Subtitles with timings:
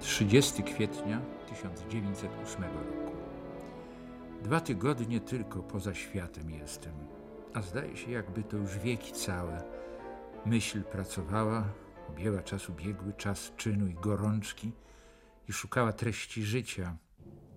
[0.00, 3.16] 30 kwietnia 1908 roku.
[4.42, 6.92] Dwa tygodnie tylko poza światem jestem,
[7.54, 9.62] a zdaje się, jakby to już wieki całe.
[10.46, 11.64] Myśl pracowała,
[12.08, 14.72] objęła czas ubiegły, czas czynu i gorączki
[15.48, 16.96] i szukała treści życia.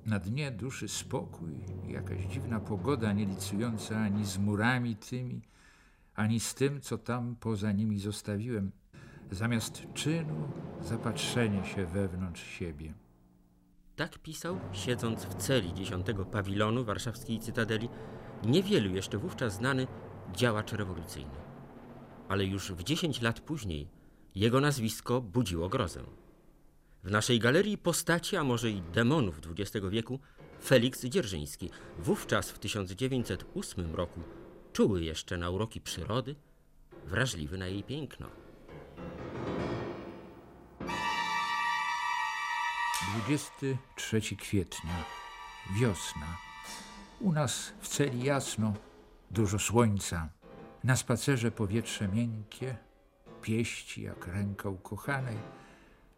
[0.05, 1.52] Na dnie duszy spokój
[1.88, 5.41] jakaś dziwna pogoda, nie licująca ani z murami tymi,
[6.16, 8.71] ani z tym, co tam poza nimi zostawiłem.
[9.32, 10.52] Zamiast czynu,
[10.82, 12.94] zapatrzenie się wewnątrz siebie.
[13.96, 17.90] Tak pisał, siedząc w celi dziesiątego pawilonu warszawskiej Cytadeli,
[18.46, 19.88] niewielu jeszcze wówczas znany
[20.34, 21.36] działacz rewolucyjny.
[22.30, 23.88] Ale już w dziesięć lat później
[24.36, 26.04] jego nazwisko budziło grozę.
[27.04, 30.20] W naszej galerii postaci, a może i demonów XX wieku,
[30.63, 34.20] Felix Dzierżyński, wówczas w 1908 roku
[34.74, 36.35] czuły jeszcze na uroki przyrody,
[37.05, 38.43] wrażliwy na jej piękno.
[43.13, 45.03] 23 kwietnia,
[45.76, 46.38] wiosna.
[47.20, 48.74] U nas w celi jasno,
[49.32, 50.29] dużo słońca.
[50.84, 52.76] Na spacerze powietrze miękkie,
[53.41, 55.38] pieści jak ręka ukochanej.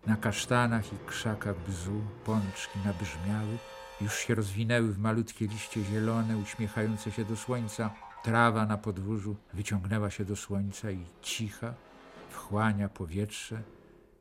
[0.05, 3.57] Na kasztanach i krzakach bzu pączki nabrzmiały,
[4.01, 7.93] już się rozwinęły w malutkie liście zielone, uśmiechające się do słońca.
[8.23, 11.73] Trawa na podwórzu wyciągnęła się do słońca i cicha
[12.29, 13.61] wchłania powietrze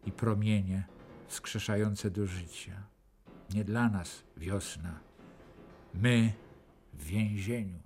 [0.06, 0.94] i promienie
[1.28, 2.82] wskrzeszające do życia.
[3.54, 5.00] Nie dla nas wiosna,
[5.94, 6.32] my
[6.92, 7.78] w więzieniu.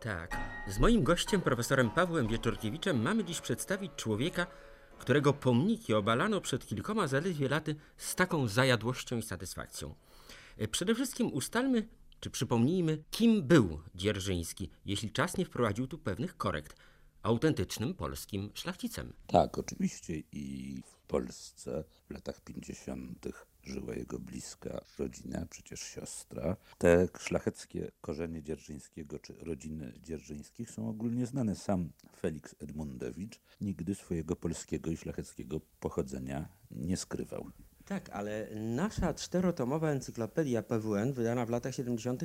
[0.00, 0.36] Tak,
[0.68, 4.46] z moim gościem, profesorem Pawłem Wieczorkiewiczem, mamy dziś przedstawić człowieka,
[4.98, 9.94] którego pomniki obalano przed kilkoma zaledwie laty z taką zajadłością i satysfakcją.
[10.58, 11.88] E, Przede wszystkim ustalmy,
[12.20, 16.76] czy przypomnijmy, kim był Dzierżyński, jeśli czas nie wprowadził tu pewnych korekt.
[17.24, 19.12] Autentycznym polskim szlachcicem.
[19.26, 23.28] Tak, oczywiście i w Polsce w latach 50.
[23.62, 26.56] żyła jego bliska rodzina, przecież siostra.
[26.78, 31.54] Te szlacheckie korzenie Dzierżyńskiego czy rodziny Dzierżyńskich są ogólnie znane.
[31.54, 37.50] Sam Felix Edmundowicz nigdy swojego polskiego i szlacheckiego pochodzenia nie skrywał.
[37.84, 42.24] Tak, ale nasza czterotomowa encyklopedia PWN, wydana w latach 70.,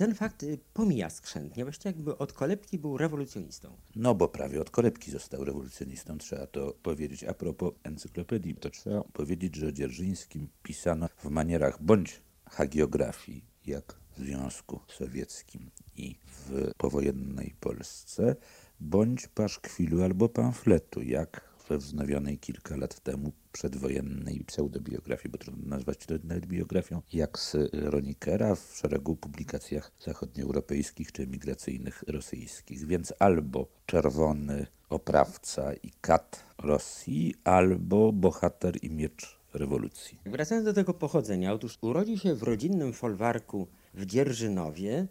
[0.00, 1.64] ten fakt y, pomija skrzętnie.
[1.64, 3.76] Właściwie jakby od kolebki był rewolucjonistą.
[3.96, 7.24] No bo prawie od kolebki został rewolucjonistą, trzeba to powiedzieć.
[7.24, 13.94] A propos encyklopedii, to trzeba powiedzieć, że o Dzierżyńskim pisano w manierach bądź hagiografii, jak
[14.16, 18.36] w Związku Sowieckim i w powojennej Polsce,
[18.80, 26.06] bądź paszkwilu albo pamfletu, jak we wznowionej kilka lat temu przedwojennej pseudobiografii, bo trudno nazwać
[26.06, 32.86] to nawet biografią, jak z Ronikera w szeregu publikacjach zachodnioeuropejskich czy emigracyjnych rosyjskich.
[32.86, 40.18] Więc albo czerwony oprawca i kat Rosji, albo bohater i miecz rewolucji.
[40.26, 45.06] Wracając do tego pochodzenia, otóż urodził się w rodzinnym folwarku w Dzierżynowie,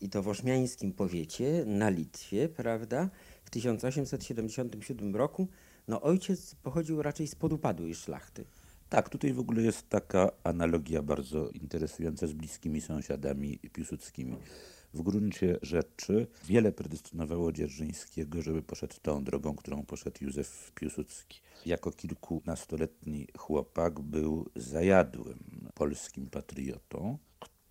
[0.00, 3.10] i to w ośmiańskim powiecie, na Litwie, prawda,
[3.44, 5.48] w 1877 roku.
[5.88, 8.44] No ojciec pochodził raczej z podupadłej szlachty.
[8.88, 14.36] Tak, tutaj w ogóle jest taka analogia bardzo interesująca z bliskimi sąsiadami piłsudskimi.
[14.94, 21.40] W gruncie rzeczy wiele predestynowało Dzierżyńskiego, żeby poszedł tą drogą, którą poszedł Józef Piłsudski.
[21.66, 27.18] Jako kilkunastoletni chłopak był zajadłym polskim patriotą,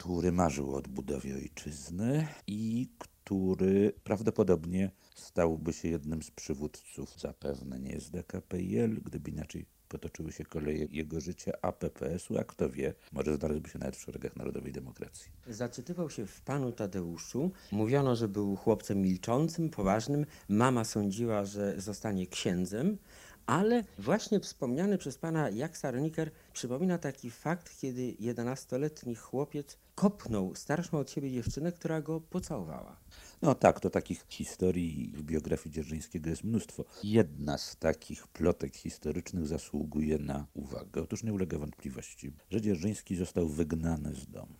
[0.01, 7.99] który marzył o odbudowie ojczyzny i który prawdopodobnie stałby się jednym z przywódców zapewne nie
[7.99, 13.35] z DKPIL, gdyby inaczej potoczyły się koleje jego życia, a PPS-u, a kto wie, może
[13.35, 15.31] znalazłby się nawet w szeregach Narodowej Demokracji.
[15.47, 17.51] Zaczytywał się w panu Tadeuszu.
[17.71, 20.25] Mówiono, że był chłopcem milczącym, poważnym.
[20.49, 22.97] Mama sądziła, że zostanie księdzem.
[23.45, 30.97] Ale właśnie wspomniany przez pana Jaksa Roniker przypomina taki fakt, kiedy 11-letni chłopiec kopnął starszą
[30.97, 32.97] od siebie dziewczynę, która go pocałowała.
[33.41, 36.85] No tak, to takich historii w biografii Dzierżyńskiego jest mnóstwo.
[37.03, 41.01] Jedna z takich plotek historycznych zasługuje na uwagę.
[41.01, 44.55] Otóż nie ulega wątpliwości, że Dzierżyński został wygnany z domu.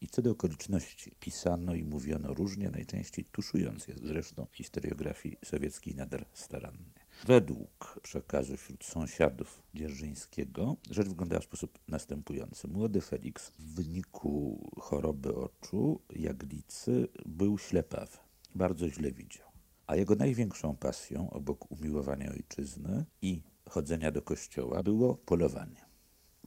[0.00, 6.24] I co do okoliczności pisano i mówiono różnie, najczęściej tuszując je zresztą historiografii sowieckiej nader
[6.32, 7.05] starannie.
[7.24, 12.68] Według przekazu wśród sąsiadów Dzierżyńskiego rzecz wyglądała w sposób następujący.
[12.68, 18.16] Młody Felix w wyniku choroby oczu, jaglicy, był ślepawy.
[18.54, 19.46] Bardzo źle widział.
[19.86, 25.86] A jego największą pasją, obok umiłowania ojczyzny i chodzenia do kościoła, było polowanie.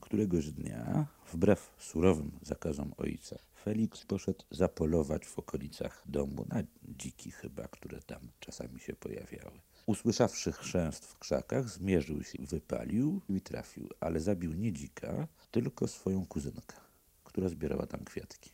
[0.01, 7.68] Któregoś dnia, wbrew surowym zakazom ojca, Felix poszedł zapolować w okolicach domu, na dziki chyba,
[7.68, 9.60] które tam czasami się pojawiały.
[9.89, 16.25] Usłyszawszy chrzęst w krzakach, zmierzył się, wypalił i trafił, ale zabił nie dzika, tylko swoją
[16.25, 16.75] kuzynkę,
[17.24, 18.50] która zbierała tam kwiatki.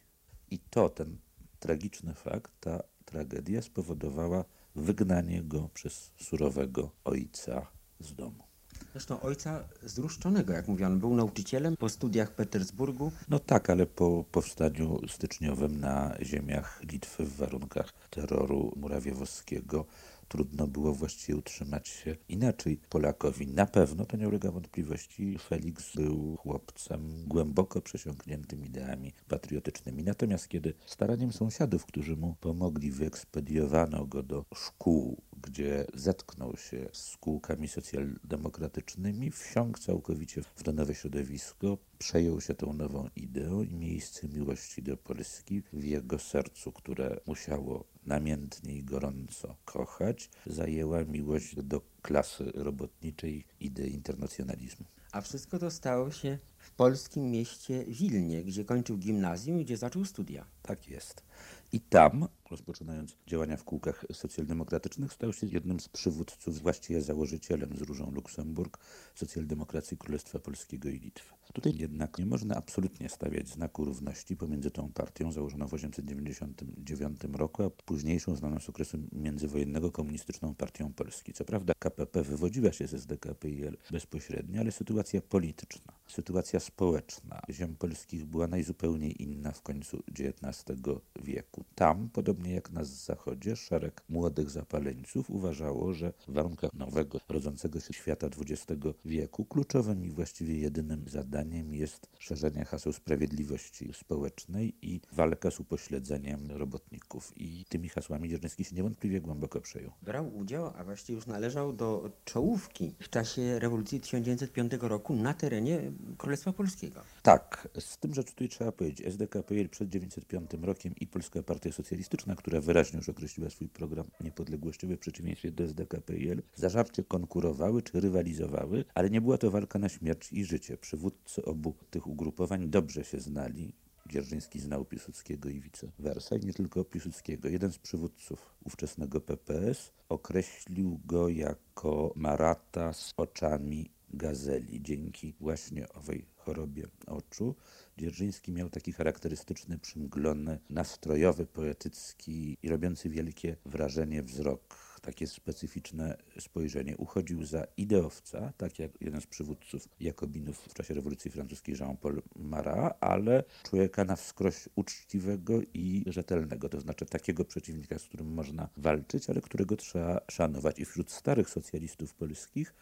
[0.52, 1.18] I to, ten
[1.60, 4.46] tragiczny fakt, ta tragedia spowodowała
[4.76, 7.68] wygnanie go przez surowego ojca
[8.00, 8.44] z domu.
[8.92, 13.12] Zresztą ojca zruszczonego, jak mówiono, był nauczycielem po studiach w Petersburgu.
[13.30, 19.86] No tak, ale po powstaniu styczniowym na ziemiach Litwy w warunkach terroru Murawiewowskiego
[20.28, 23.48] trudno było właściwie utrzymać się inaczej Polakowi.
[23.48, 30.04] Na pewno, to nie ulega wątpliwości, Felix był chłopcem głęboko przesiąkniętym ideami patriotycznymi.
[30.04, 36.98] Natomiast kiedy staraniem sąsiadów, którzy mu pomogli, wyekspediowano go do szkół, gdzie zetknął się z
[36.98, 44.28] spółkami socjaldemokratycznymi, wsiąkł całkowicie w to nowe środowisko, przejął się tą nową ideą i miejsce
[44.28, 51.82] miłości do Polski w jego sercu, które musiało namiętnie i gorąco kochać, zajęła miłość do
[52.02, 54.86] klasy robotniczej idei internacjonalizmu.
[55.12, 60.06] A wszystko to stało się w polskim mieście Wilnie, gdzie kończył gimnazjum i gdzie zaczął
[60.06, 60.46] studia.
[60.62, 61.24] Tak jest.
[61.72, 67.82] I tam, rozpoczynając działania w kółkach socjaldemokratycznych, stał się jednym z przywódców, właściwie założycielem z
[67.82, 68.78] Różą Luksemburg,
[69.16, 71.34] socjaldemokracji Królestwa Polskiego i Litwy.
[71.54, 77.64] Tutaj jednak nie można absolutnie stawiać znaku równości pomiędzy tą partią założoną w 1899 roku,
[77.64, 81.34] a późniejszą znaną z okresu międzywojennego komunistyczną partią Polski.
[81.34, 88.26] Co prawda KPP wywodziła się z SDKPIL bezpośrednio, ale sytuacja polityczna, sytuacja społeczna ziem polskich
[88.26, 90.80] była najzupełniej inna w końcu XIX
[91.24, 91.64] wieku.
[91.76, 97.94] Tam, podobnie jak na zachodzie, szereg młodych zapaleńców uważało, że w warunkach nowego, rodzącego się
[97.94, 105.52] świata XX wieku kluczowym i właściwie jedynym zadaniem jest szerzenie haseł sprawiedliwości społecznej i walka
[105.52, 107.34] z upośledzeniem robotników.
[107.36, 109.92] I tymi hasłami Dzierżyński się niewątpliwie głęboko przejął.
[110.02, 115.92] Brał udział, a właściwie już należał do czołówki w czasie rewolucji 1905 roku na terenie
[116.18, 117.02] Królestwa Polskiego.
[117.24, 122.25] Tak, z tym, że tutaj trzeba powiedzieć, SDKPL przed 1905 rokiem i Polska Partia Socjalistyczna,
[122.36, 128.86] która wyraźnie już określiła swój program niepodległościowy w przeciwieństwie do SDKPL, zażarcie konkurowały czy rywalizowały,
[128.94, 130.78] ale nie była to walka na śmierć i życie.
[130.78, 133.74] Przywódcy obu tych ugrupowań dobrze się znali.
[134.10, 137.50] Dzierżyński znał Piłsudskiego i vice versa, nie tylko Piłsudskiego.
[137.50, 144.82] Jeden z przywódców ówczesnego PPS określił go jako Marata z oczami gazeli.
[144.82, 147.56] Dzięki właśnie owej chorobie oczu
[147.98, 156.98] Dzierżyński miał taki charakterystyczny, przymglony, nastrojowy, poetycki i robiący wielkie wrażenie wzrok takie specyficzne spojrzenie.
[156.98, 162.98] Uchodził za ideowca, tak jak jeden z przywódców Jakobinów w czasie rewolucji francuskiej Jean-Paul Marat,
[163.00, 169.30] ale człowieka na wskroś uczciwego i rzetelnego, to znaczy takiego przeciwnika, z którym można walczyć,
[169.30, 170.80] ale którego trzeba szanować.
[170.80, 172.74] I wśród starych socjalistów polskich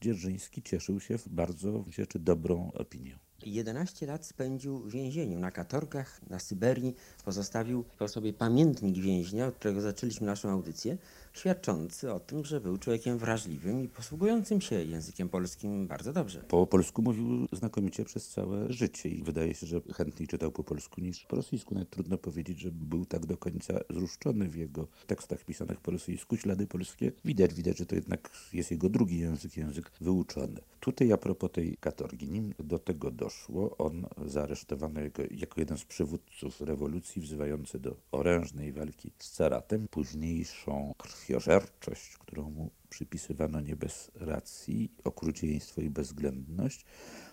[0.00, 3.29] Dzierżyński cieszył się bardzo rzeczy dobrą opinią.
[3.46, 6.94] 11 lat spędził w więzieniu na katorgach na Syberii.
[7.24, 10.98] Pozostawił po sobie pamiętnik więźnia, od którego zaczęliśmy naszą audycję,
[11.32, 16.40] świadczący o tym, że był człowiekiem wrażliwym i posługującym się językiem polskim bardzo dobrze.
[16.48, 21.00] Po polsku mówił znakomicie przez całe życie i wydaje się, że chętniej czytał po polsku
[21.00, 21.74] niż po rosyjsku.
[21.74, 26.36] Nawet trudno powiedzieć, że był tak do końca zruszczony w jego tekstach pisanych po rosyjsku.
[26.36, 30.60] Ślady polskie widać, widać, że to jednak jest jego drugi język, język wyuczony.
[30.80, 33.29] Tutaj a propos tej katorgi, nim do tego doszło,
[33.78, 39.88] on zaaresztowano jako, jako jeden z przywódców rewolucji wzywający do orężnej walki z caratem.
[39.88, 46.84] Późniejszą krwiożerczość, którą mu przypisywano nie bez racji, okrucieństwo i bezwzględność,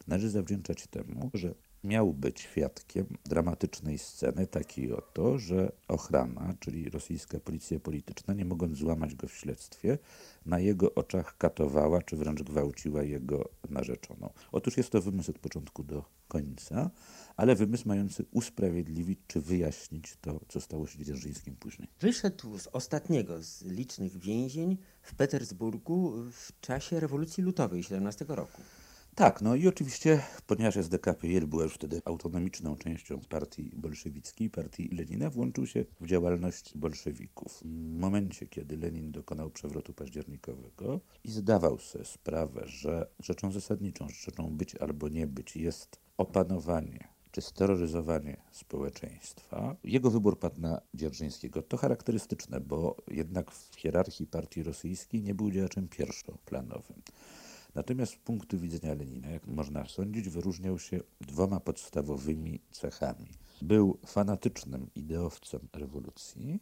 [0.08, 7.40] należy zawdzięczać temu, że miał być świadkiem dramatycznej sceny, takiej oto, że ochrana, czyli rosyjska
[7.40, 9.98] policja polityczna, nie mogąc złamać go w śledztwie,
[10.46, 14.30] na jego oczach katowała czy wręcz gwałciła jego narzeczoną.
[14.52, 16.90] Otóż jest to wymysł od początku do końca,
[17.36, 21.88] ale wymysł mający usprawiedliwić czy wyjaśnić to, co stało się Dzierżyńskim później.
[22.00, 28.62] Wyszedł z ostatniego z licznych więzień w Petersburgu w czasie rewolucji lutowej 17 roku.
[29.18, 35.30] Tak, no i oczywiście, ponieważ SDKPR była już wtedy autonomiczną częścią partii bolszewickiej, partii Lenina,
[35.30, 37.62] włączył się w działalność bolszewików.
[37.66, 44.58] W momencie, kiedy Lenin dokonał przewrotu październikowego i zdawał sobie sprawę, że rzeczą zasadniczą, rzeczą
[44.58, 49.76] być albo nie być jest opanowanie czy steroryzowanie społeczeństwa.
[49.84, 51.62] Jego wybór padł na Dzierżyńskiego.
[51.62, 57.02] To charakterystyczne, bo jednak w hierarchii partii rosyjskiej nie był działaczem pierwszoplanowym.
[57.76, 63.28] Natomiast z punktu widzenia Lenina, jak można sądzić, wyróżniał się dwoma podstawowymi cechami.
[63.62, 66.60] Był fanatycznym ideowcem rewolucji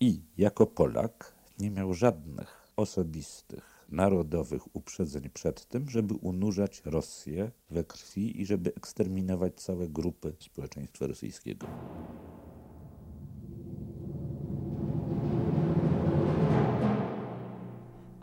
[0.00, 7.84] i jako Polak nie miał żadnych osobistych, narodowych uprzedzeń przed tym, żeby unurzać Rosję we
[7.84, 11.66] krwi i żeby eksterminować całe grupy społeczeństwa rosyjskiego.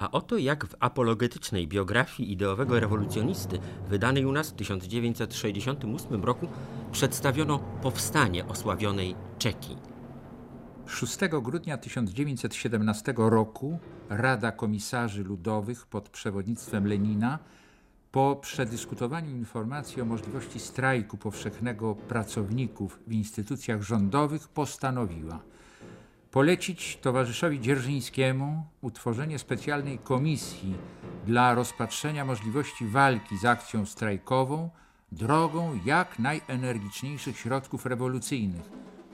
[0.05, 3.59] A oto jak w apologetycznej biografii ideowego rewolucjonisty,
[3.89, 6.47] wydanej u nas w 1968 roku,
[6.91, 9.77] przedstawiono powstanie osławionej Czeki.
[10.85, 17.39] 6 grudnia 1917 roku Rada Komisarzy Ludowych pod przewodnictwem Lenina
[18.11, 25.39] po przedyskutowaniu informacji o możliwości strajku powszechnego pracowników w instytucjach rządowych postanowiła
[26.35, 30.75] polecić towarzyszowi Dzierżyńskiemu utworzenie specjalnej komisji
[31.25, 34.69] dla rozpatrzenia możliwości walki z akcją strajkową
[35.11, 38.69] drogą jak najenergiczniejszych środków rewolucyjnych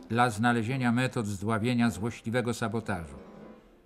[0.09, 3.15] dla znalezienia metod zdławienia złośliwego sabotażu.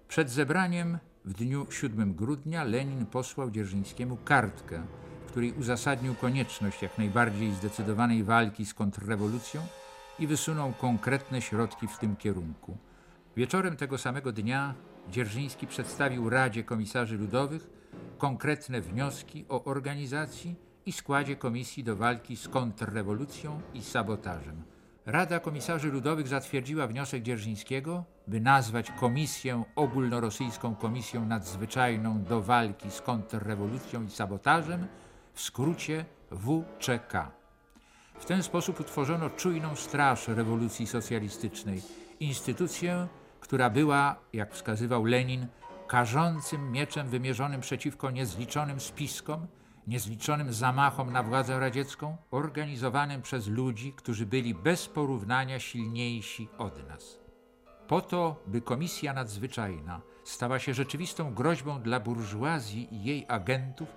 [0.07, 4.81] Przed zebraniem w dniu 7 grudnia Lenin posłał Dzierżyńskiemu kartkę,
[5.25, 9.61] w której uzasadnił konieczność jak najbardziej zdecydowanej walki z kontrrewolucją
[10.19, 12.77] i wysunął konkretne środki w tym kierunku.
[13.37, 14.73] Wieczorem tego samego dnia
[15.09, 17.69] Dzierżyński przedstawił Radzie Komisarzy Ludowych
[18.17, 24.63] konkretne wnioski o organizacji i składzie komisji do walki z kontrrewolucją i sabotażem.
[25.05, 33.01] Rada Komisarzy Ludowych zatwierdziła wniosek Dzierżyńskiego, by nazwać Komisję Ogólnorosyjską Komisją Nadzwyczajną do walki z
[33.01, 34.87] kontrrewolucją i sabotażem,
[35.33, 37.13] w skrócie WCK.
[38.19, 41.81] W ten sposób utworzono czujną straż rewolucji socjalistycznej,
[42.19, 43.07] instytucję,
[43.45, 45.47] która była, jak wskazywał Lenin,
[45.87, 49.47] karzącym mieczem wymierzonym przeciwko niezliczonym spiskom,
[49.87, 57.19] niezliczonym zamachom na władzę radziecką, organizowanym przez ludzi, którzy byli bez porównania silniejsi od nas.
[57.87, 63.95] Po to, by Komisja Nadzwyczajna stała się rzeczywistą groźbą dla burżuazji i jej agentów,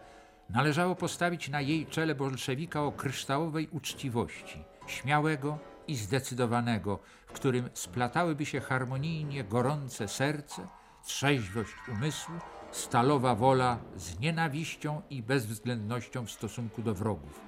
[0.50, 8.47] należało postawić na jej czele bolszewika o kryształowej uczciwości, śmiałego i zdecydowanego, w którym splatałyby
[8.47, 10.66] się harmonijnie gorące serce,
[11.04, 12.35] trzeźwość umysłu,
[12.71, 17.40] stalowa wola z nienawiścią i bezwzględnością w stosunku do wrogów.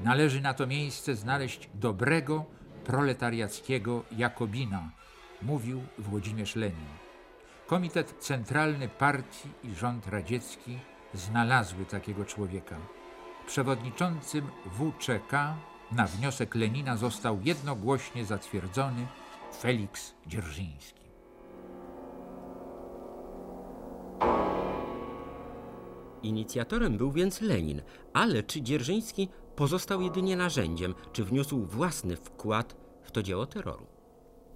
[0.00, 2.44] Należy na to miejsce znaleźć dobrego,
[2.84, 4.90] proletariackiego Jakobina,
[5.42, 6.86] mówił Włodzimierz Lenin.
[7.66, 10.78] Komitet Centralny Partii i rząd radziecki
[11.14, 12.76] znalazły takiego człowieka.
[13.46, 15.32] Przewodniczącym WCK
[15.92, 19.06] na wniosek Lenina został jednogłośnie zatwierdzony
[19.60, 21.00] Feliks Dzierżyński.
[26.22, 27.82] Inicjatorem był więc Lenin,
[28.12, 33.99] ale czy Dzierżyński pozostał jedynie narzędziem, czy wniósł własny wkład w to dzieło terroru?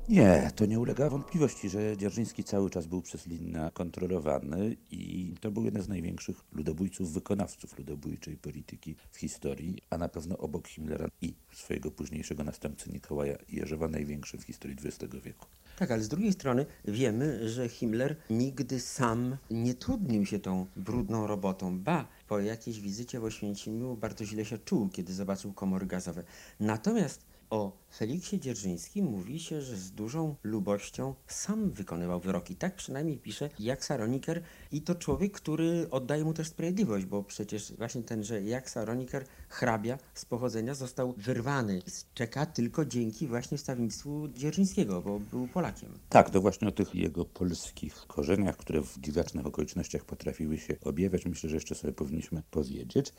[0.08, 5.50] Nie, to nie ulega wątpliwości, że Dzierżyński cały czas był przez Lenina kontrolowany i to
[5.50, 11.08] był jeden z największych ludobójców, wykonawców ludobójczej polityki w historii, a na pewno obok Himmlera
[11.23, 15.46] i swojego późniejszego następcy Nikołaja Jerzewa największy w historii XX wieku.
[15.78, 21.26] Tak, ale z drugiej strony wiemy, że Himmler nigdy sam nie trudnił się tą brudną
[21.26, 21.78] robotą.
[21.78, 26.25] Ba, po jakiejś wizycie w Oświęcimiu bardzo źle się czuł, kiedy zobaczył komory gazowe.
[26.61, 32.57] Natomiast o Feliksie Dzierżyńskim mówi się, że z dużą lubością sam wykonywał wyroki.
[32.57, 37.73] Tak przynajmniej pisze Jak Saroniker i to człowiek, który oddaje mu też sprawiedliwość, bo przecież
[37.73, 44.29] właśnie tenże Jak Saroniker, hrabia z pochodzenia, został wyrwany z Czeka tylko dzięki właśnie wstawnictwu
[44.29, 45.89] Dzierżyńskiego, bo był Polakiem.
[46.09, 51.27] Tak, to właśnie o tych jego polskich korzeniach, które w dziwacznych okolicznościach potrafiły się objawiać,
[51.27, 53.13] myślę, że jeszcze sobie powinniśmy powiedzieć.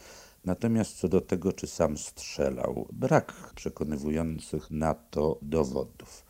[0.45, 6.25] Natomiast co do tego, czy sam strzelał, brak przekonywujących na to dowodów.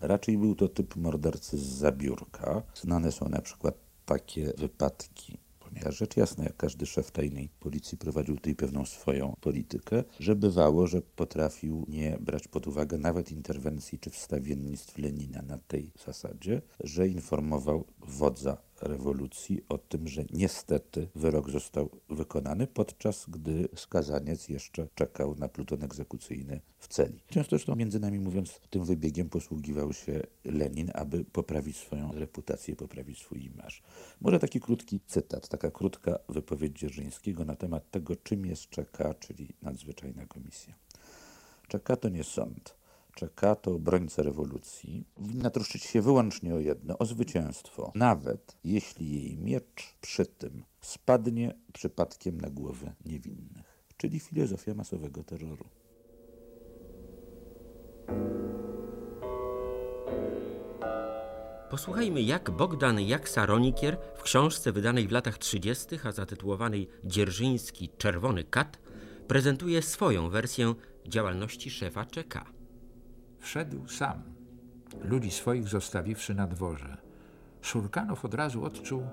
[0.00, 2.62] Raczej był to typ mordercy z zabiórka.
[2.74, 3.74] Znane są na przykład
[4.06, 5.38] takie wypadki
[5.74, 10.86] ponieważ rzecz jasna, jak każdy szef tajnej policji prowadził tutaj pewną swoją politykę, że bywało,
[10.86, 17.08] że potrafił nie brać pod uwagę nawet interwencji czy wstawiennictw Lenina na tej zasadzie, że
[17.08, 25.34] informował wodza rewolucji o tym, że niestety wyrok został wykonany, podczas gdy skazaniec jeszcze czekał
[25.34, 27.20] na pluton egzekucyjny w celi.
[27.28, 33.18] Często zresztą, między nami mówiąc, tym wybiegiem posługiwał się Lenin, aby poprawić swoją reputację, poprawić
[33.18, 33.82] swój imaż.
[34.20, 39.48] Może taki krótki cytat, taka krótka wypowiedź Dzierżyńskiego na temat tego, czym jest czeka, czyli
[39.62, 40.74] nadzwyczajna komisja.
[41.68, 42.83] Czeka to nie sąd
[43.14, 49.38] czeka, to obrońca rewolucji, winna troszczyć się wyłącznie o jedno, o zwycięstwo, nawet jeśli jej
[49.38, 55.64] miecz przy tym spadnie przypadkiem na głowę niewinnych, czyli filozofia masowego terroru.
[61.70, 68.78] Posłuchajmy, jak Bogdan Jaksa-Ronikier w książce wydanej w latach 30., a zatytułowanej Dzierżyński Czerwony Kat,
[69.28, 70.74] prezentuje swoją wersję
[71.08, 72.53] działalności szefa ČK.
[73.44, 74.22] Wszedł sam,
[75.02, 76.96] ludzi swoich zostawiwszy na dworze.
[77.62, 79.06] Szurkanow od razu odczuł,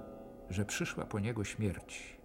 [0.49, 2.17] że przyszła po niego śmierć.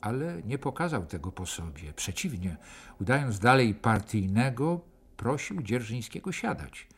[0.00, 1.92] Ale nie pokazał tego po sobie.
[1.92, 2.56] Przeciwnie,
[3.00, 4.80] udając dalej partyjnego,
[5.16, 6.88] prosił Dzierżyńskiego siadać.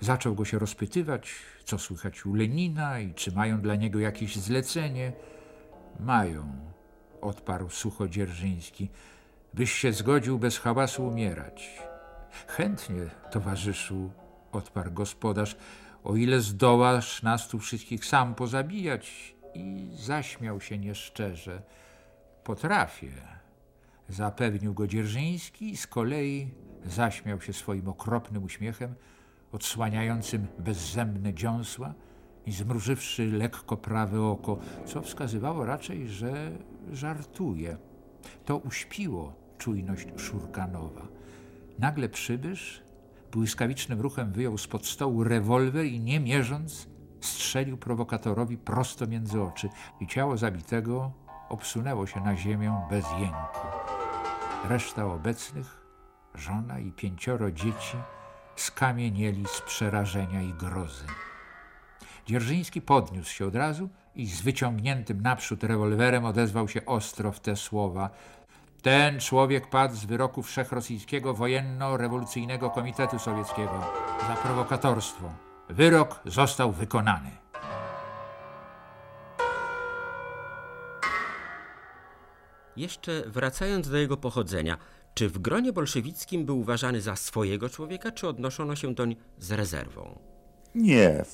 [0.00, 5.12] Zaczął go się rozpytywać, co słychać u Lenina i czy mają dla niego jakieś zlecenie.
[6.00, 6.72] Mają,
[7.20, 8.88] odparł sucho Dzierżyński,
[9.54, 11.87] byś się zgodził bez hałasu umierać.
[12.46, 14.10] Chętnie, towarzyszu,
[14.52, 15.56] odparł gospodarz,
[16.04, 19.34] o ile zdołasz nas tu wszystkich sam pozabijać.
[19.54, 21.62] I zaśmiał się nieszczerze.
[22.44, 23.12] Potrafię,
[24.08, 26.50] zapewnił go Dzierżyński i z kolei
[26.84, 28.94] zaśmiał się swoim okropnym uśmiechem,
[29.52, 31.94] odsłaniającym bezzemne dziąsła
[32.46, 36.50] i zmrużywszy lekko prawe oko, co wskazywało raczej, że
[36.92, 37.76] żartuje.
[38.44, 41.17] To uśpiło czujność Szurkanowa.
[41.78, 42.82] Nagle przybysz
[43.32, 46.88] błyskawicznym ruchem wyjął spod stołu rewolwer i nie mierząc
[47.20, 49.68] strzelił prowokatorowi prosto między oczy
[50.00, 51.12] i ciało zabitego
[51.48, 53.66] obsunęło się na ziemię bez jęku.
[54.68, 55.86] Reszta obecnych,
[56.34, 57.96] żona i pięcioro dzieci,
[58.56, 61.04] skamienieli z przerażenia i grozy.
[62.26, 67.56] Dzierżyński podniósł się od razu i z wyciągniętym naprzód rewolwerem odezwał się ostro w te
[67.56, 68.10] słowa.
[68.82, 73.80] Ten człowiek padł z wyroku Wszechrosyjskiego Wojenno-Rewolucyjnego Komitetu Sowieckiego
[74.28, 75.32] za prowokatorstwo.
[75.68, 77.30] Wyrok został wykonany.
[82.76, 84.78] Jeszcze wracając do jego pochodzenia,
[85.14, 90.18] czy w gronie bolszewickim był uważany za swojego człowieka, czy odnoszono się doń z rezerwą?
[90.74, 91.24] Nie.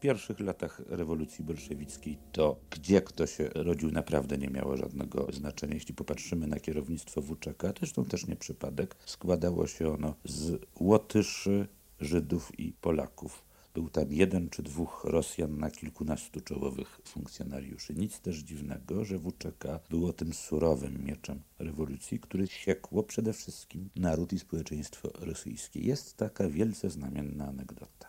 [0.00, 5.74] Pierwszych latach rewolucji bolszewickiej to, gdzie kto się rodził, naprawdę nie miało żadnego znaczenia.
[5.74, 11.68] Jeśli popatrzymy na kierownictwo WCK, zresztą też nie przypadek, składało się ono z Łotyszy,
[12.00, 13.44] Żydów i Polaków.
[13.74, 17.94] Był tam jeden czy dwóch Rosjan na kilkunastu czołowych funkcjonariuszy.
[17.94, 24.32] Nic też dziwnego, że WCK było tym surowym mieczem rewolucji, który siekło przede wszystkim naród
[24.32, 25.80] i społeczeństwo rosyjskie.
[25.80, 28.07] Jest taka wielce znamienna anegdota.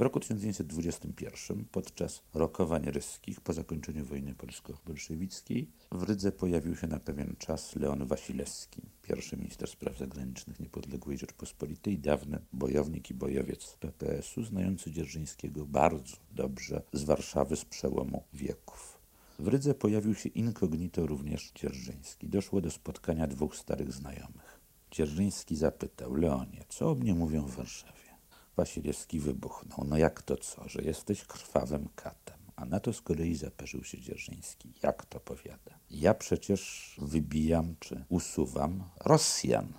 [0.00, 7.00] W roku 1921, podczas rokowań ryskich po zakończeniu wojny polsko-bolszewickiej, w Rydze pojawił się na
[7.00, 14.42] pewien czas Leon Wasilewski, pierwszy minister spraw zagranicznych niepodległej Rzeczpospolitej, dawny bojownik i bojowiec PPS-u,
[14.44, 18.98] znający Dzierżyńskiego bardzo dobrze z Warszawy z przełomu wieków.
[19.38, 22.28] W Rydze pojawił się inkognito również Dzierżyński.
[22.28, 24.60] Doszło do spotkania dwóch starych znajomych.
[24.90, 28.09] Dzierżyński zapytał, Leonie, co o mnie mówią w Warszawie?
[28.56, 29.86] Wasilewski wybuchnął.
[29.88, 32.40] No jak to co, że jesteś krwawym katem?
[32.56, 34.72] A na to z kolei zaperzył się Dzierżyński.
[34.82, 35.78] Jak to powiada?
[35.90, 39.72] Ja przecież wybijam czy usuwam Rosjan.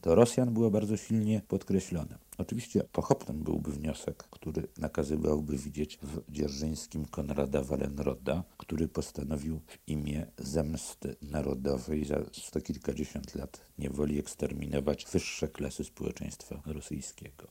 [0.00, 2.18] To Rosjan było bardzo silnie podkreślone.
[2.38, 10.26] Oczywiście pochopnym byłby wniosek, który nakazywałby widzieć w Dzierżyńskim Konrada Wallenroda, który postanowił w imię
[10.38, 17.46] zemsty narodowej za sto kilkadziesiąt lat niewoli eksterminować wyższe klasy społeczeństwa rosyjskiego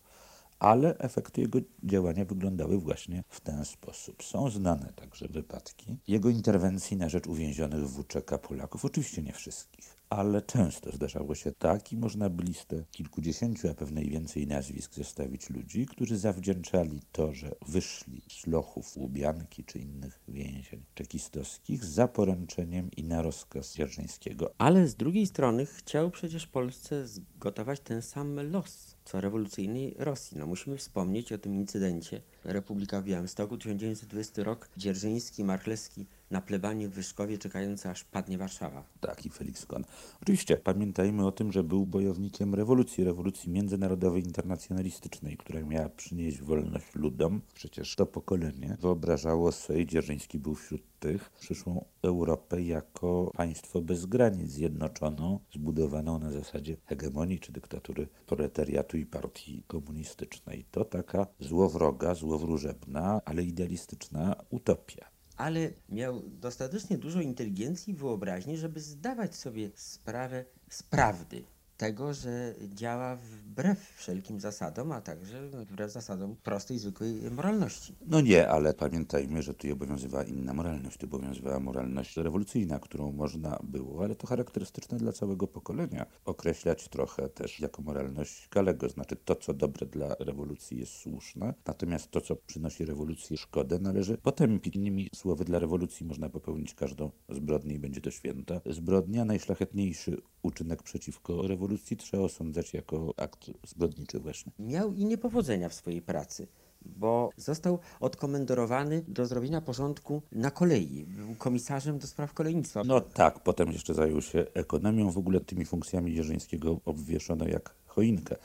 [0.60, 4.24] ale efekty jego działania wyglądały właśnie w ten sposób.
[4.24, 10.00] Są znane także wypadki jego interwencji na rzecz uwięzionych w WCK Polaków, oczywiście nie wszystkich,
[10.10, 15.50] ale często zdarzało się tak i można by listę kilkudziesięciu, a pewnie więcej nazwisk zestawić
[15.50, 22.92] ludzi, którzy zawdzięczali to, że wyszli z lochów Łubianki czy innych więzień czekistowskich za poręczeniem
[22.98, 24.54] i na rozkaz Dzierżyńskiego.
[24.58, 30.38] Ale z drugiej strony chciał przecież Polsce zgotować ten sam los co rewolucyjnej Rosji.
[30.38, 32.22] No musimy wspomnieć o tym incydencie.
[32.44, 38.84] Republika Białymstoku, 1920 rok, Dzierżyński, Marchlewski na plebanie w Wyszkowie, czekający aż padnie Warszawa.
[39.02, 39.84] Tak, i Felix Kohn.
[40.22, 46.96] Oczywiście pamiętajmy o tym, że był bojownikiem rewolucji, rewolucji międzynarodowej, internacjonalistycznej, która miała przynieść wolność
[46.96, 47.42] ludom.
[47.54, 54.52] Przecież to pokolenie wyobrażało sobie, Dzierżyński był wśród tych, przyszłą Europę jako państwo bez granic,
[54.52, 60.66] zjednoczoną, zbudowaną na zasadzie hegemonii czy dyktatury proletariatu i partii komunistycznej.
[60.72, 68.80] To taka złowroga, złowróżebna, ale idealistyczna utopia ale miał dostatecznie dużo inteligencji i wyobraźni, żeby
[68.80, 71.44] zdawać sobie sprawę z prawdy.
[71.80, 77.96] Tego, że działa wbrew wszelkim zasadom, a także wbrew zasadom prostej, zwykłej moralności.
[78.08, 80.98] No nie, ale pamiętajmy, że tu obowiązywała inna moralność.
[80.98, 87.30] Tu obowiązywała moralność rewolucyjna, którą można było, ale to charakterystyczne dla całego pokolenia, określać trochę
[87.30, 88.90] też jako moralność Galego.
[88.90, 94.18] Znaczy to, co dobre dla rewolucji jest słuszne, natomiast to, co przynosi rewolucji szkodę, należy
[94.18, 94.76] potępić.
[94.76, 98.62] Innymi słowy, dla rewolucji można popełnić każdą zbrodnię i będzie to święta.
[98.66, 104.52] Zbrodnia, najszlachetniejszy uczynek przeciwko rewolucji trzeba osądzać jako akt zbrodniczy właśnie.
[104.60, 106.48] Miał i niepowodzenia w swojej pracy
[106.82, 111.06] bo został odkomendorowany do zrobienia porządku na kolei.
[111.06, 112.84] Był komisarzem do spraw kolejnictwa.
[112.84, 115.12] No tak, potem jeszcze zajął się ekonomią.
[115.12, 118.36] W ogóle tymi funkcjami Jerzyńskiego obwieszono jak choinkę.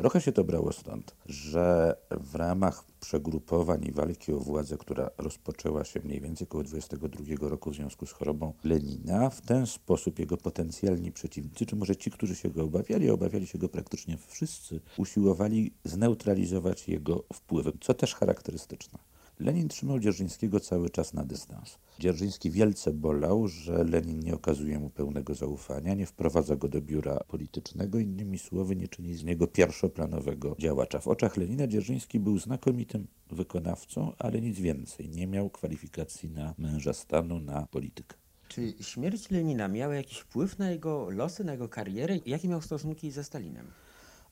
[0.00, 5.84] Trochę się to brało stąd, że w ramach przegrupowań i walki o władzę, która rozpoczęła
[5.84, 10.36] się mniej więcej około 22 roku w związku z chorobą Lenina, w ten sposób jego
[10.36, 15.72] potencjalni przeciwnicy, czy może ci, którzy się go obawiali, obawiali się go praktycznie wszyscy, usiłowali
[15.84, 18.98] zneutralizować jego wpływy, co też charakterystyczne.
[19.40, 21.78] Lenin trzymał Dzierżyńskiego cały czas na dystans.
[21.98, 27.20] Dzierżyński wielce bolał, że Lenin nie okazuje mu pełnego zaufania, nie wprowadza go do biura
[27.28, 30.98] politycznego, innymi słowy nie czyni z niego pierwszoplanowego działacza.
[30.98, 35.08] W oczach Lenina Dzierżyński był znakomitym wykonawcą, ale nic więcej.
[35.08, 38.16] Nie miał kwalifikacji na męża stanu, na politykę.
[38.48, 42.18] Czy śmierć Lenina miała jakiś wpływ na jego losy, na jego karierę?
[42.26, 43.66] Jakie miał stosunki ze Stalinem?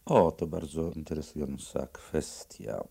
[0.09, 2.85] O, to bardzo interesująca kwestia.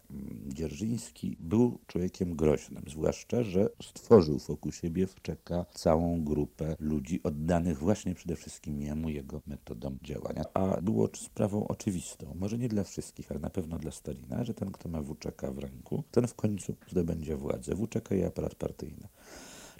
[0.48, 7.80] Dzierżyński był człowiekiem groźnym, zwłaszcza, że stworzył wokół siebie w Czeka całą grupę ludzi oddanych
[7.80, 10.44] właśnie przede wszystkim jemu, jego metodom działania.
[10.54, 14.72] A było sprawą oczywistą, może nie dla wszystkich, ale na pewno dla Stalina, że ten,
[14.72, 17.76] kto ma WCK w ręku, ten w końcu zdobędzie władzę.
[17.76, 19.08] WCK i aparat partyjny.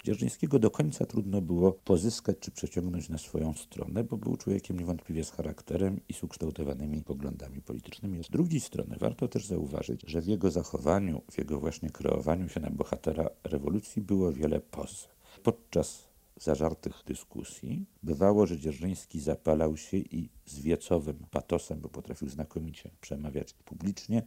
[0.04, 5.24] Dzierżyńskiego do końca trudno było pozyskać czy przeciągnąć na swoją stronę, bo był człowiekiem niewątpliwie
[5.24, 8.24] z charakterem i z ukształtowanymi poglądami politycznymi.
[8.24, 12.60] Z drugiej strony warto też zauważyć, że w jego zachowaniu, w jego właśnie kreowaniu się
[12.60, 15.08] na bohatera rewolucji było wiele poz.
[15.42, 22.90] Podczas zażartych dyskusji bywało, że Dzierżyński zapalał się i z wiecowym patosem, bo potrafił znakomicie
[23.00, 24.22] przemawiać publicznie,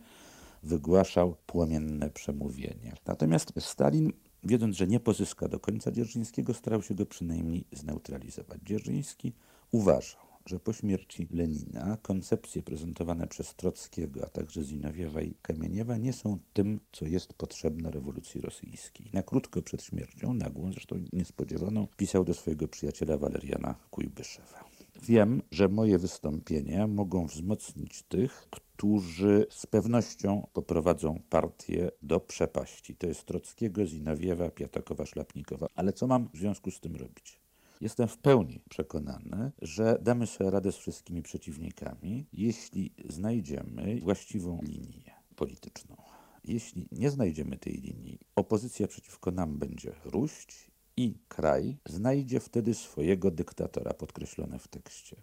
[0.64, 2.96] wygłaszał płomienne przemówienia.
[3.06, 8.60] Natomiast Stalin wiedząc, że nie pozyska do końca Dzierżyńskiego, starał się go przynajmniej zneutralizować.
[8.66, 9.34] Dzierżyński
[9.72, 16.14] uważał, że po śmierci Lenina koncepcje prezentowane przez Trockiego, a także Zinowiewa i Kamieniewa nie
[16.14, 19.10] są tym, co jest potrzebne rewolucji rosyjskiej.
[19.14, 24.71] Na krótko przed śmiercią, nagłą, zresztą niespodziewaną, pisał do swojego przyjaciela Waleriana Kujbyszewa.
[25.04, 32.96] Wiem, że moje wystąpienia mogą wzmocnić tych, którzy z pewnością poprowadzą partię do przepaści.
[32.96, 35.68] To jest Trockiego, Zinowiewa, Piatakowa, Szlapnikowa.
[35.76, 37.40] Ale co mam w związku z tym robić?
[37.82, 45.14] Jestem w pełni przekonany, że damy sobie radę z wszystkimi przeciwnikami, jeśli znajdziemy właściwą linię
[45.36, 45.96] polityczną.
[46.44, 53.32] Jeśli nie znajdziemy tej linii, opozycja przeciwko nam będzie róść i kraj znajdzie wtedy swojego
[53.32, 55.16] dyktatora, podkreślone w tekście.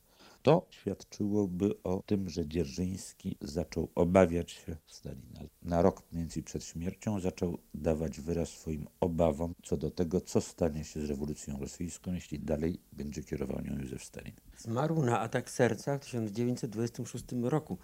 [0.42, 5.40] To świadczyłoby o tym, że Dzierżyński zaczął obawiać się Stalina.
[5.62, 10.40] Na rok mniej więcej przed śmiercią zaczął dawać wyraz swoim obawom co do tego, co
[10.40, 14.34] stanie się z rewolucją rosyjską, jeśli dalej będzie kierował nią Józef Stalin.
[14.58, 17.78] Zmarł na atak serca w 1926 roku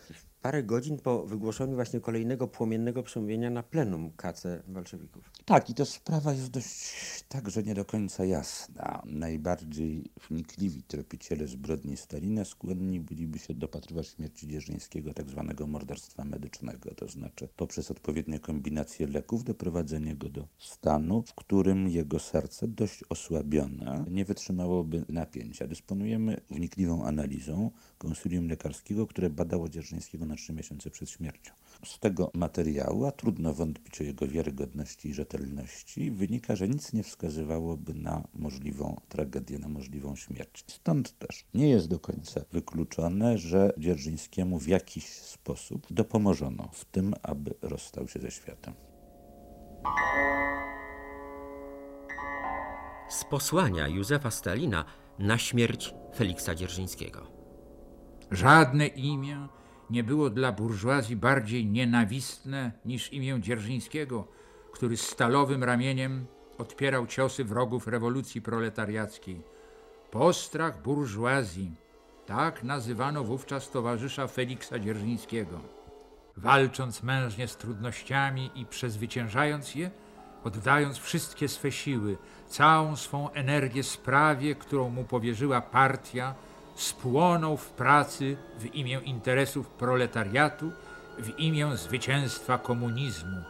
[0.45, 5.31] parę godzin po wygłoszeniu właśnie kolejnego płomiennego przemówienia na plenum KC bolszewików.
[5.45, 9.03] Tak, i to sprawa jest dość także nie do końca jasna.
[9.05, 16.95] Najbardziej wnikliwi tropiciele zbrodni Stalina skłonni byliby się dopatrywać śmierci Dzierżyńskiego tak zwanego morderstwa medycznego,
[16.95, 23.05] to znaczy poprzez odpowiednie kombinacje leków doprowadzenie go do stanu, w którym jego serce dość
[23.09, 25.67] osłabione nie wytrzymałoby napięcia.
[25.67, 31.53] Dysponujemy wnikliwą analizą konsylium lekarskiego, które badało Dzierżyńskiego na trzy miesiące przed śmiercią.
[31.85, 37.03] Z tego materiału, a trudno wątpić o jego wiarygodności i rzetelności, wynika, że nic nie
[37.03, 40.65] wskazywałoby na możliwą tragedię, na możliwą śmierć.
[40.67, 47.15] Stąd też nie jest do końca wykluczone, że Dzierżyńskiemu w jakiś sposób dopomożono w tym,
[47.23, 48.75] aby rozstał się ze światem.
[53.09, 54.85] Z posłania Józefa Stalina
[55.19, 57.27] na śmierć Feliksa Dzierżyńskiego.
[58.31, 59.49] Żadne imię
[59.91, 64.27] nie było dla burżuazji bardziej nienawistne niż imię Dzierżyńskiego,
[64.73, 66.27] który stalowym ramieniem
[66.59, 69.43] odpierał ciosy wrogów rewolucji proletariackiej.
[70.11, 71.71] Postrach burżuazji,
[72.27, 75.61] tak nazywano wówczas towarzysza Feliksa Dzierżyńskiego.
[76.37, 79.91] Walcząc mężnie z trudnościami i przezwyciężając je,
[80.45, 82.17] oddając wszystkie swe siły,
[82.49, 86.35] całą swą energię sprawie, którą mu powierzyła partia,
[86.75, 90.73] spłonął w pracy w imię interesów proletariatu,
[91.19, 93.43] w imię zwycięstwa komunizmu.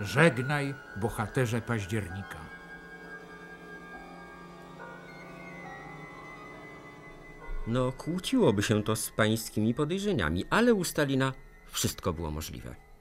[0.00, 2.38] Żegnaj, bohaterze października.
[7.66, 11.32] No, kłóciłoby się to z pańskimi podejrzeniami, ale u Stalina
[11.66, 12.91] wszystko było możliwe.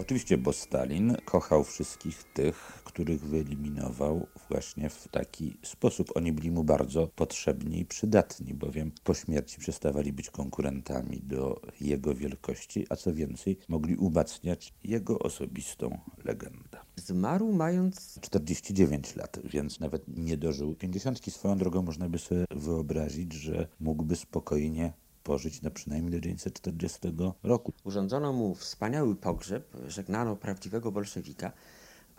[0.00, 6.10] Oczywiście, bo Stalin kochał wszystkich tych, których wyeliminował właśnie w taki sposób.
[6.14, 12.14] Oni byli mu bardzo potrzebni i przydatni, bowiem po śmierci przestawali być konkurentami do jego
[12.14, 16.78] wielkości, a co więcej, mogli umacniać jego osobistą legendę.
[16.96, 21.32] Zmarł mając 49 lat, więc nawet nie dożył 50.
[21.32, 26.98] Swoją drogą można by sobie wyobrazić, że mógłby spokojnie pożyć na przynajmniej do 1940
[27.42, 27.72] roku.
[27.84, 31.52] Urządzono mu wspaniały pogrzeb, żegnano prawdziwego bolszewika,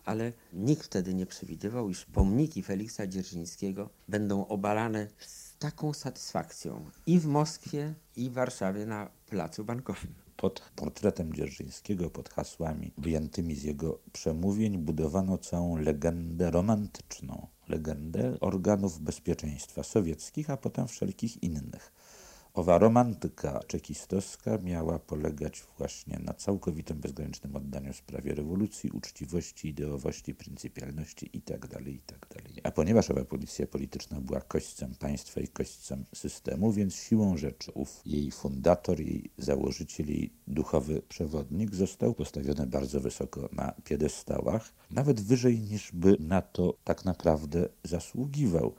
[0.05, 7.19] ale nikt wtedy nie przewidywał, iż pomniki Feliksa Dzierżyńskiego będą obalane z taką satysfakcją i
[7.19, 10.13] w Moskwie, i w Warszawie na Placu Bankowym.
[10.37, 17.47] Pod portretem Dzierżyńskiego, pod hasłami wyjętymi z jego przemówień, budowano całą legendę romantyczną.
[17.67, 21.93] Legendę organów bezpieczeństwa sowieckich, a potem wszelkich innych.
[22.53, 31.29] Owa romantyka czekistowska miała polegać właśnie na całkowitym, bezgranicznym oddaniu sprawie rewolucji, uczciwości, ideowości, pryncypialności
[31.33, 32.35] itd., itd.
[32.63, 38.01] A ponieważ owa policja polityczna była kośćcem państwa i kośćcem systemu, więc siłą rzeczy ów
[38.05, 45.59] jej fundator, jej założyciel, jej duchowy przewodnik został postawiony bardzo wysoko na piedestałach, nawet wyżej
[45.59, 48.75] niż by na to tak naprawdę zasługiwał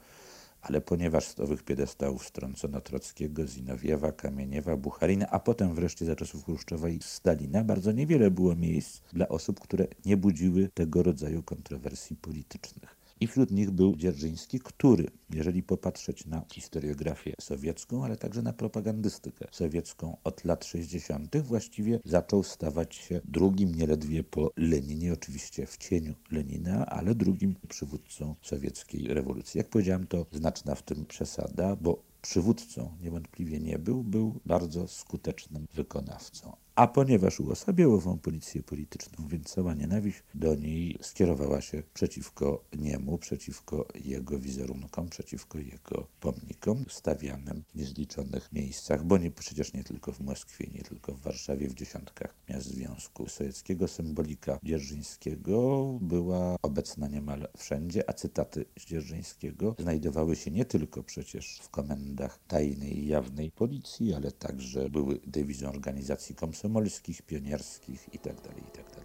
[0.63, 6.45] ale ponieważ z owych piedestałów strącono Trockiego, Zinowiewa, Kamieniewa, Bucharina, a potem wreszcie za czasów
[6.45, 12.15] Chruszczowa i Stalina, bardzo niewiele było miejsc dla osób, które nie budziły tego rodzaju kontrowersji
[12.15, 13.02] politycznych.
[13.19, 19.47] I wśród nich był Dzierżyński, który, jeżeli popatrzeć na historiografię sowiecką, ale także na propagandystykę
[19.51, 26.13] sowiecką od lat 60., właściwie zaczął stawać się drugim, nieledwie po Leninie, oczywiście w cieniu
[26.31, 29.57] Lenina, ale drugim przywódcą sowieckiej rewolucji.
[29.57, 35.67] Jak powiedziałem, to znaczna w tym przesada, bo przywódcą niewątpliwie nie był, był bardzo skutecznym
[35.73, 36.55] wykonawcą.
[36.75, 43.17] A ponieważ uosabiał ową policję polityczną, więc cała nienawiść do niej skierowała się przeciwko niemu,
[43.17, 50.11] przeciwko jego wizerunkom, przeciwko jego pomnikom stawianym w niezliczonych miejscach, bo nie, przecież nie tylko
[50.11, 53.87] w Moskwie, nie tylko w Warszawie, w dziesiątkach miast Związku Sowieckiego.
[53.87, 61.69] Symbolika Dzierżyńskiego była obecna niemal wszędzie, a cytaty Dzierżyńskiego znajdowały się nie tylko przecież w
[61.69, 68.49] komendach tajnej i jawnej policji, ale także były dywizją organizacji komsomolskich, komsomolskich, pionierskich itd.
[68.55, 69.01] itd.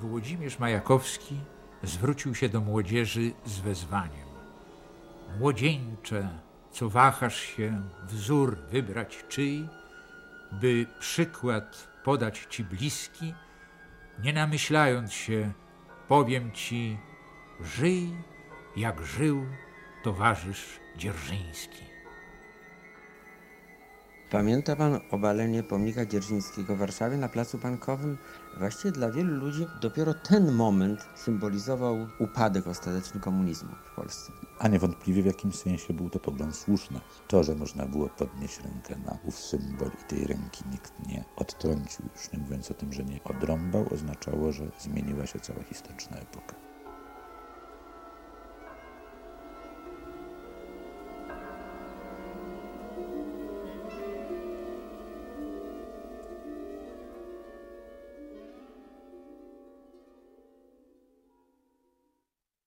[0.00, 1.40] Włodzimierz Majakowski
[1.82, 4.28] zwrócił się do młodzieży z wezwaniem.
[5.38, 6.28] Młodzieńcze,
[6.70, 9.68] co wahasz się wzór wybrać czyj,
[10.52, 13.34] by przykład podać ci bliski,
[14.22, 15.52] nie namyślając się,
[16.08, 16.98] powiem ci,
[17.60, 18.14] żyj
[18.76, 19.46] jak żył
[20.02, 21.88] towarzysz Dzierżyński.
[24.30, 28.18] Pamięta pan obalenie pomnika Dzierżyńskiego w Warszawie na Placu Bankowym?
[28.58, 34.32] Właściwie dla wielu ludzi dopiero ten moment symbolizował upadek ostateczny komunizmu w Polsce.
[34.58, 37.00] A niewątpliwie w jakimś sensie był to pogląd słuszny.
[37.28, 42.04] To, że można było podnieść rękę na ów symbol i tej ręki nikt nie odtrącił,
[42.16, 46.67] już nie mówiąc o tym, że nie odrąbał, oznaczało, że zmieniła się cała historyczna epoka.